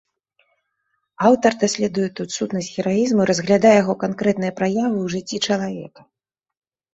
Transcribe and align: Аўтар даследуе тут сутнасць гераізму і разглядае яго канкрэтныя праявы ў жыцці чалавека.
Аўтар 1.27 1.51
даследуе 1.63 2.07
тут 2.19 2.29
сутнасць 2.37 2.69
гераізму 2.77 3.21
і 3.27 3.27
разглядае 3.31 3.75
яго 3.83 3.93
канкрэтныя 4.05 4.53
праявы 4.63 4.89
ў 4.89 5.07
жыцці 5.17 5.37
чалавека. 5.51 6.01